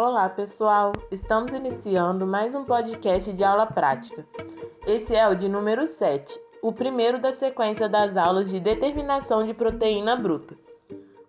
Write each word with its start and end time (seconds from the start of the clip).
Olá, 0.00 0.28
pessoal! 0.28 0.92
Estamos 1.10 1.52
iniciando 1.52 2.24
mais 2.24 2.54
um 2.54 2.64
podcast 2.64 3.32
de 3.32 3.42
aula 3.42 3.66
prática. 3.66 4.24
Esse 4.86 5.16
é 5.16 5.26
o 5.26 5.34
de 5.34 5.48
número 5.48 5.88
7, 5.88 6.38
o 6.62 6.72
primeiro 6.72 7.20
da 7.20 7.32
sequência 7.32 7.88
das 7.88 8.16
aulas 8.16 8.48
de 8.48 8.60
determinação 8.60 9.44
de 9.44 9.52
proteína 9.52 10.14
bruta. 10.14 10.56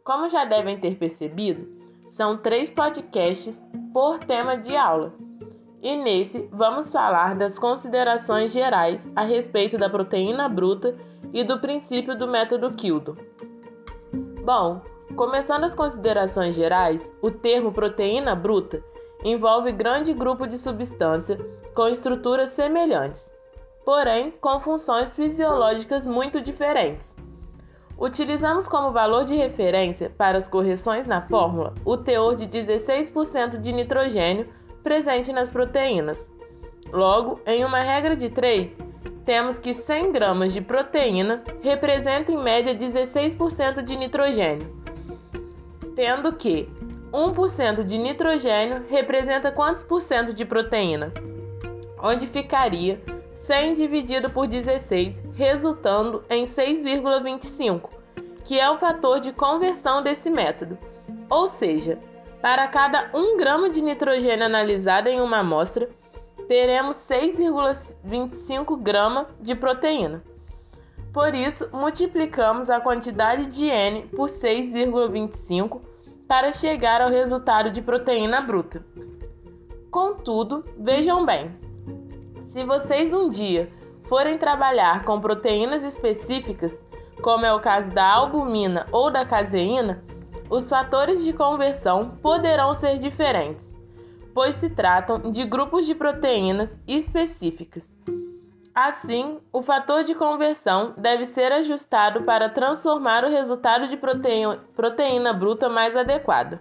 Como 0.04 0.30
já 0.30 0.46
devem 0.46 0.80
ter 0.80 1.00
percebido, 1.00 1.68
são 2.06 2.38
três 2.38 2.70
podcasts 2.70 3.68
por 3.92 4.20
tema 4.20 4.56
de 4.56 4.78
aula. 4.78 5.16
E 5.82 5.96
nesse 5.96 6.48
vamos 6.54 6.92
falar 6.92 7.36
das 7.36 7.58
considerações 7.58 8.52
gerais 8.52 9.12
a 9.16 9.24
respeito 9.24 9.80
da 9.80 9.90
proteína 9.90 10.48
bruta 10.48 10.96
e 11.34 11.44
do 11.44 11.60
princípio 11.60 12.16
do 12.16 12.28
método 12.28 12.72
Kildo. 12.76 13.18
Bom, 14.46 14.80
Começando 15.16 15.64
as 15.64 15.76
considerações 15.76 16.56
gerais, 16.56 17.16
o 17.22 17.32
termo 17.32 17.72
proteína 17.72 18.36
bruta 18.36 18.84
envolve 19.24 19.72
grande 19.72 20.14
grupo 20.14 20.48
de 20.48 20.58
substância 20.58 21.38
com 21.74 21.88
estruturas 21.88 22.52
semelhantes, 22.52 23.34
porém 23.84 24.32
com 24.40 24.60
funções 24.60 25.16
fisiológicas 25.16 26.06
muito 26.06 26.40
diferentes. 26.40 27.18
Utilizamos 27.98 28.68
como 28.68 28.94
valor 28.94 29.26
de 29.26 29.36
referência 29.36 30.10
para 30.16 30.38
as 30.38 30.48
correções 30.48 31.06
na 31.06 31.22
fórmula 31.22 31.74
o 31.84 31.98
teor 31.98 32.36
de 32.36 32.48
16% 32.48 33.58
de 33.58 33.74
nitrogênio 33.74 34.48
presente 34.84 35.34
nas 35.34 35.50
proteínas. 35.50 36.32
Logo, 36.94 37.42
em 37.46 37.66
uma 37.66 37.82
regra 37.82 38.16
de 38.16 38.30
3, 38.30 38.78
temos 39.26 39.60
que 39.60 39.74
100 39.74 40.14
gramas 40.14 40.54
de 40.54 40.62
proteína 40.62 41.44
representa 41.62 42.32
em 42.32 42.38
média 42.42 42.74
16% 42.74 43.82
de 43.82 43.98
nitrogênio 43.98 44.79
tendo 45.96 46.34
que 46.34 46.70
1% 47.12 47.84
de 47.84 47.98
nitrogênio 47.98 48.84
representa 48.90 49.52
quantos 49.52 49.84
por 49.84 50.02
cento 50.02 50.34
de 50.34 50.46
proteína? 50.46 51.12
Onde 52.02 52.28
ficaria 52.28 53.02
100 53.34 53.74
dividido 53.74 54.30
por 54.30 54.48
16, 54.48 55.26
resultando 55.34 56.24
em 56.30 56.44
6,25, 56.44 57.90
que 58.44 58.60
é 58.60 58.70
o 58.70 58.78
fator 58.78 59.20
de 59.20 59.32
conversão 59.32 60.04
desse 60.04 60.30
método. 60.30 60.78
Ou 61.30 61.48
seja, 61.48 61.98
para 62.42 62.68
cada 62.68 63.10
1 63.14 63.38
grama 63.38 63.70
de 63.70 63.82
nitrogênio 63.82 64.46
analisado 64.46 65.10
em 65.10 65.22
uma 65.22 65.40
amostra, 65.40 65.90
teremos 66.48 66.98
6,25 66.98 68.78
grama 68.82 69.28
de 69.40 69.56
proteína. 69.56 70.24
Por 71.14 71.34
isso, 71.34 71.70
multiplicamos 71.74 72.70
a 72.70 72.80
quantidade 72.80 73.48
de 73.48 73.66
N 73.66 74.04
por 74.16 74.28
6,25 74.28 75.82
para 76.28 76.52
chegar 76.52 77.02
ao 77.02 77.10
resultado 77.10 77.72
de 77.72 77.82
proteína 77.82 78.42
bruta. 78.42 78.86
Contudo, 79.90 80.64
vejam 80.78 81.26
bem: 81.26 81.52
se 82.44 82.64
vocês 82.64 83.12
um 83.12 83.28
dia 83.28 83.72
forem 84.04 84.38
trabalhar 84.38 85.04
com 85.04 85.20
proteínas 85.20 85.84
específicas, 85.84 86.86
como 87.24 87.46
é 87.46 87.54
o 87.54 87.60
caso 87.60 87.92
da 87.94 88.06
albumina 88.06 88.86
ou 88.92 89.10
da 89.10 89.26
caseína, 89.26 90.04
os 90.48 90.70
fatores 90.70 91.24
de 91.24 91.34
conversão 91.34 92.18
poderão 92.22 92.74
ser 92.76 93.00
diferentes, 93.00 93.76
pois 94.34 94.56
se 94.56 94.70
tratam 94.70 95.32
de 95.32 95.44
grupos 95.44 95.88
de 95.88 95.96
proteínas 95.96 96.82
específicas 96.88 97.98
Assim, 98.74 99.40
o 99.52 99.62
fator 99.62 100.04
de 100.04 100.16
conversão 100.16 100.94
deve 100.98 101.26
ser 101.26 101.52
ajustado 101.52 102.24
para 102.24 102.50
transformar 102.50 103.26
o 103.26 103.30
resultado 103.30 103.88
de 103.88 103.98
proteína, 103.98 104.64
proteína 104.76 105.34
bruta 105.34 105.68
mais 105.68 105.96
adequado. 105.96 106.60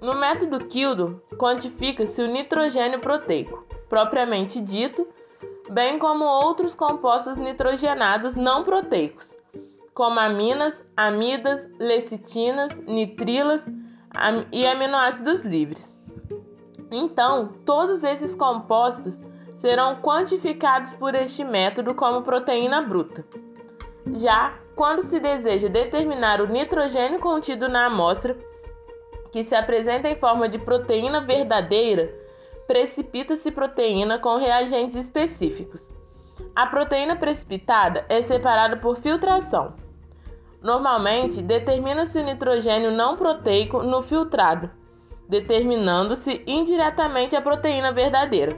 No 0.00 0.16
método 0.16 0.66
Kildo, 0.66 1.22
quantifica-se 1.38 2.20
o 2.22 2.26
nitrogênio 2.26 2.98
proteico, 2.98 3.64
propriamente 3.88 4.60
dito, 4.60 5.06
bem 5.70 5.96
como 5.98 6.24
outros 6.24 6.74
compostos 6.74 7.36
nitrogenados 7.36 8.34
não 8.34 8.64
proteicos, 8.64 9.38
como 9.94 10.18
aminas, 10.18 10.90
amidas, 10.96 11.70
lecitinas, 11.78 12.80
nitrilas 12.80 13.70
e 14.50 14.66
aminoácidos 14.66 15.42
livres. 15.42 16.01
Então, 16.92 17.48
todos 17.64 18.04
esses 18.04 18.34
compostos 18.34 19.24
serão 19.54 19.96
quantificados 19.96 20.94
por 20.94 21.14
este 21.14 21.42
método 21.42 21.94
como 21.94 22.22
proteína 22.22 22.82
bruta. 22.82 23.24
Já 24.14 24.58
quando 24.76 25.02
se 25.02 25.18
deseja 25.18 25.68
determinar 25.68 26.40
o 26.42 26.46
nitrogênio 26.46 27.18
contido 27.18 27.66
na 27.68 27.86
amostra, 27.86 28.36
que 29.30 29.42
se 29.42 29.54
apresenta 29.54 30.08
em 30.08 30.16
forma 30.16 30.48
de 30.48 30.58
proteína 30.58 31.22
verdadeira, 31.22 32.12
precipita-se 32.66 33.50
proteína 33.52 34.18
com 34.18 34.36
reagentes 34.36 34.96
específicos. 34.96 35.94
A 36.54 36.66
proteína 36.66 37.16
precipitada 37.16 38.04
é 38.08 38.20
separada 38.20 38.76
por 38.76 38.98
filtração. 38.98 39.74
Normalmente, 40.60 41.40
determina-se 41.40 42.18
o 42.18 42.24
nitrogênio 42.24 42.90
não 42.90 43.16
proteico 43.16 43.82
no 43.82 44.02
filtrado 44.02 44.70
determinando-se 45.32 46.44
indiretamente 46.46 47.34
a 47.34 47.40
proteína 47.40 47.90
verdadeira. 47.90 48.54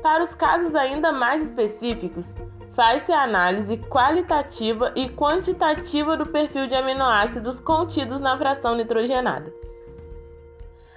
Para 0.00 0.22
os 0.22 0.32
casos 0.32 0.76
ainda 0.76 1.10
mais 1.10 1.42
específicos, 1.42 2.36
faz-se 2.70 3.12
a 3.12 3.22
análise 3.24 3.78
qualitativa 3.78 4.92
e 4.94 5.08
quantitativa 5.08 6.16
do 6.16 6.26
perfil 6.26 6.68
de 6.68 6.76
aminoácidos 6.76 7.58
contidos 7.58 8.20
na 8.20 8.38
fração 8.38 8.76
nitrogenada. 8.76 9.52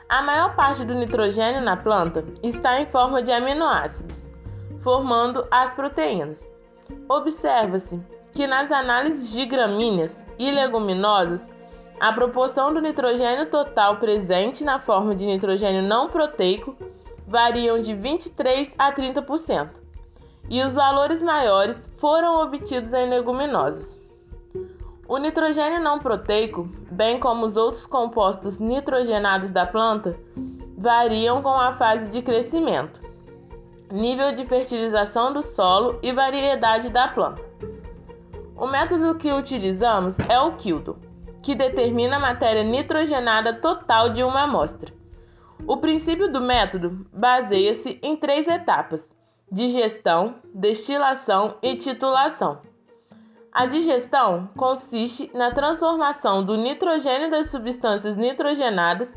A 0.07 0.21
maior 0.21 0.55
parte 0.55 0.85
do 0.85 0.93
nitrogênio 0.93 1.61
na 1.61 1.75
planta 1.75 2.23
está 2.43 2.79
em 2.79 2.85
forma 2.85 3.23
de 3.23 3.31
aminoácidos, 3.31 4.29
formando 4.81 5.47
as 5.49 5.73
proteínas. 5.73 6.53
Observa-se 7.09 7.99
que 8.31 8.45
nas 8.45 8.71
análises 8.71 9.31
de 9.31 9.47
gramíneas 9.47 10.27
e 10.37 10.51
leguminosas 10.51 11.55
a 11.99 12.11
proporção 12.11 12.73
do 12.73 12.81
nitrogênio 12.81 13.49
total 13.49 13.97
presente 13.97 14.63
na 14.65 14.79
forma 14.79 15.15
de 15.15 15.25
nitrogênio 15.25 15.81
não 15.81 16.09
proteico 16.09 16.75
variam 17.25 17.81
de 17.81 17.93
23 17.93 18.75
a 18.77 18.91
30%, 18.91 19.69
e 20.49 20.61
os 20.61 20.75
valores 20.75 21.21
maiores 21.21 21.91
foram 21.97 22.43
obtidos 22.43 22.93
em 22.93 23.09
leguminosas. 23.09 24.03
O 25.07 25.17
nitrogênio 25.17 25.81
não 25.81 25.99
proteico, 25.99 26.69
bem 26.91 27.19
como 27.19 27.45
os 27.45 27.57
outros 27.57 27.85
compostos 27.85 28.59
nitrogenados 28.59 29.51
da 29.51 29.65
planta, 29.65 30.17
variam 30.77 31.41
com 31.41 31.53
a 31.53 31.71
fase 31.71 32.11
de 32.11 32.21
crescimento, 32.21 32.99
nível 33.91 34.33
de 34.35 34.45
fertilização 34.45 35.31
do 35.31 35.41
solo 35.41 35.99
e 36.03 36.11
variedade 36.11 36.89
da 36.89 37.07
planta. 37.07 37.41
O 38.57 38.67
método 38.67 39.15
que 39.15 39.31
utilizamos 39.31 40.19
é 40.19 40.39
o 40.39 40.55
Kildo 40.55 41.04
que 41.45 41.53
determina 41.53 42.15
a 42.15 42.19
matéria 42.19 42.63
nitrogenada 42.63 43.53
total 43.53 44.09
de 44.09 44.23
uma 44.23 44.41
amostra. 44.41 44.91
O 45.67 45.77
princípio 45.77 46.27
do 46.27 46.41
método 46.41 47.07
baseia-se 47.13 47.99
em 48.01 48.17
três 48.17 48.47
etapas: 48.47 49.15
digestão, 49.51 50.37
destilação 50.55 51.57
e 51.61 51.75
titulação. 51.75 52.61
A 53.51 53.67
digestão 53.67 54.49
consiste 54.57 55.29
na 55.35 55.51
transformação 55.51 56.43
do 56.43 56.57
nitrogênio 56.57 57.29
das 57.29 57.51
substâncias 57.51 58.17
nitrogenadas 58.17 59.15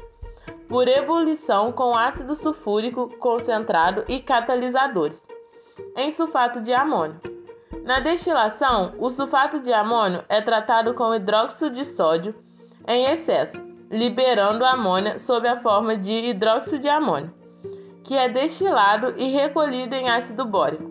por 0.68 0.86
ebulição 0.86 1.72
com 1.72 1.96
ácido 1.96 2.34
sulfúrico 2.34 3.08
concentrado 3.18 4.04
e 4.06 4.20
catalisadores 4.20 5.26
em 5.96 6.10
sulfato 6.10 6.60
de 6.60 6.74
amônio. 6.74 7.37
Na 7.88 8.00
destilação, 8.00 8.92
o 8.98 9.08
sulfato 9.08 9.60
de 9.60 9.72
amônio 9.72 10.22
é 10.28 10.42
tratado 10.42 10.92
com 10.92 11.14
hidróxido 11.14 11.70
de 11.70 11.86
sódio 11.86 12.34
em 12.86 13.04
excesso, 13.06 13.66
liberando 13.90 14.62
amônia 14.62 15.16
sob 15.16 15.48
a 15.48 15.56
forma 15.56 15.96
de 15.96 16.12
hidróxido 16.12 16.80
de 16.80 16.88
amônio, 16.90 17.32
que 18.04 18.14
é 18.14 18.28
destilado 18.28 19.14
e 19.16 19.30
recolhido 19.30 19.94
em 19.94 20.06
ácido 20.06 20.44
bórico. 20.44 20.84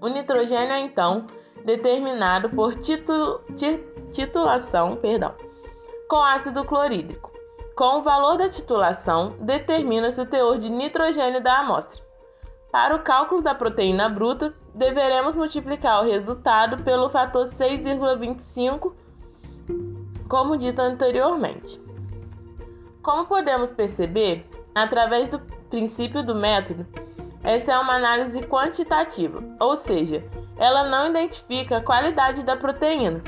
O 0.00 0.06
nitrogênio 0.06 0.72
é 0.72 0.78
então 0.82 1.26
determinado 1.64 2.48
por 2.50 2.74
titulação 4.12 4.94
perdão, 4.94 5.34
com 6.08 6.22
ácido 6.22 6.64
clorídrico. 6.64 7.32
Com 7.74 7.98
o 7.98 8.02
valor 8.02 8.36
da 8.36 8.48
titulação, 8.48 9.34
determina-se 9.40 10.20
o 10.20 10.26
teor 10.26 10.58
de 10.58 10.70
nitrogênio 10.70 11.42
da 11.42 11.58
amostra. 11.58 12.06
Para 12.70 12.94
o 12.94 13.02
cálculo 13.02 13.40
da 13.40 13.54
proteína 13.54 14.08
bruta, 14.10 14.54
deveremos 14.74 15.36
multiplicar 15.36 16.02
o 16.02 16.06
resultado 16.06 16.82
pelo 16.82 17.08
fator 17.08 17.44
6,25, 17.44 18.92
como 20.28 20.58
dito 20.58 20.80
anteriormente. 20.82 21.80
Como 23.02 23.24
podemos 23.24 23.72
perceber, 23.72 24.46
através 24.74 25.28
do 25.28 25.38
princípio 25.70 26.22
do 26.22 26.34
método, 26.34 26.86
essa 27.42 27.72
é 27.72 27.78
uma 27.78 27.94
análise 27.94 28.42
quantitativa, 28.46 29.42
ou 29.58 29.74
seja, 29.74 30.22
ela 30.58 30.84
não 30.84 31.08
identifica 31.08 31.78
a 31.78 31.82
qualidade 31.82 32.44
da 32.44 32.56
proteína, 32.56 33.22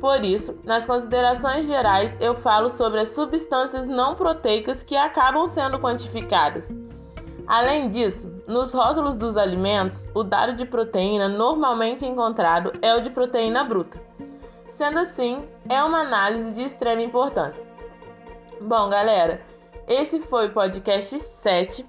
Por 0.00 0.22
isso, 0.24 0.60
nas 0.62 0.86
considerações 0.86 1.66
gerais, 1.66 2.16
eu 2.20 2.34
falo 2.34 2.68
sobre 2.68 3.00
as 3.00 3.08
substâncias 3.08 3.88
não 3.88 4.14
proteicas 4.14 4.82
que 4.82 4.96
acabam 4.96 5.48
sendo 5.48 5.78
quantificadas. 5.78 6.70
Além 7.46 7.88
disso, 7.88 8.42
nos 8.46 8.74
rótulos 8.74 9.16
dos 9.16 9.36
alimentos, 9.36 10.08
o 10.14 10.24
dado 10.24 10.54
de 10.54 10.66
proteína 10.66 11.28
normalmente 11.28 12.04
encontrado 12.04 12.72
é 12.82 12.94
o 12.94 13.00
de 13.00 13.10
proteína 13.10 13.62
bruta. 13.62 14.00
Sendo 14.68 14.98
assim, 14.98 15.48
é 15.68 15.82
uma 15.82 16.00
análise 16.00 16.52
de 16.52 16.62
extrema 16.62 17.02
importância. 17.02 17.70
Bom, 18.60 18.88
galera, 18.88 19.40
esse 19.86 20.20
foi 20.20 20.48
o 20.48 20.52
podcast 20.52 21.20
7 21.20 21.86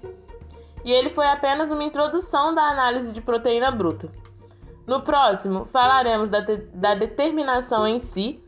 e 0.84 0.92
ele 0.92 1.10
foi 1.10 1.26
apenas 1.26 1.72
uma 1.72 1.82
introdução 1.82 2.54
da 2.54 2.62
análise 2.62 3.12
de 3.12 3.20
proteína 3.20 3.70
bruta. 3.70 4.08
No 4.86 5.02
próximo, 5.02 5.66
falaremos 5.66 6.30
da, 6.30 6.40
da 6.72 6.94
determinação 6.94 7.86
em 7.86 7.98
si. 7.98 8.42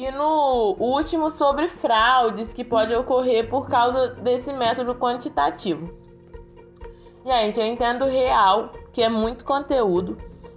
E 0.00 0.10
no 0.10 0.76
último, 0.78 1.30
sobre 1.30 1.68
fraudes 1.68 2.54
que 2.54 2.64
pode 2.64 2.94
ocorrer 2.94 3.50
por 3.50 3.68
causa 3.68 4.08
desse 4.14 4.50
método 4.50 4.94
quantitativo. 4.94 5.92
Gente, 7.22 7.60
eu 7.60 7.66
entendo 7.66 8.06
real 8.06 8.72
que 8.94 9.02
é 9.02 9.10
muito 9.10 9.44
conteúdo, 9.44 10.16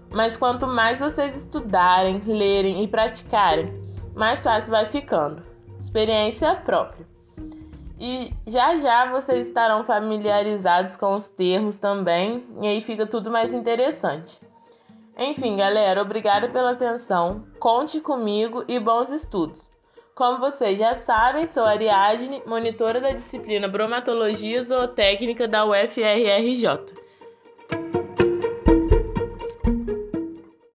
mas 0.09 0.37
quanto 0.37 0.65
mais 0.65 1.01
vocês 1.01 1.35
estudarem, 1.35 2.21
lerem 2.25 2.83
e 2.83 2.87
praticarem, 2.87 3.83
mais 4.15 4.41
fácil 4.41 4.71
vai 4.71 4.85
ficando. 4.85 5.43
Experiência 5.77 6.55
própria. 6.55 7.05
E 7.99 8.33
já 8.47 8.77
já 8.77 9.11
vocês 9.11 9.47
estarão 9.47 9.83
familiarizados 9.83 10.95
com 10.95 11.13
os 11.13 11.29
termos 11.29 11.77
também, 11.77 12.47
e 12.61 12.67
aí 12.67 12.79
fica 12.79 13.05
tudo 13.05 13.29
mais 13.29 13.53
interessante. 13.53 14.39
Enfim, 15.17 15.55
galera, 15.55 16.01
obrigada 16.01 16.49
pela 16.49 16.71
atenção. 16.71 17.45
Conte 17.59 18.01
comigo 18.01 18.63
e 18.67 18.79
bons 18.79 19.11
estudos. 19.11 19.71
Como 20.15 20.39
vocês 20.39 20.77
já 20.77 20.95
sabem, 20.95 21.45
sou 21.45 21.65
Ariadne, 21.65 22.41
monitora 22.45 22.99
da 22.99 23.11
disciplina 23.11 23.67
Bromatologia 23.67 24.61
Zootécnica 24.61 25.47
da 25.47 25.65
UFRRJ. 25.65 27.02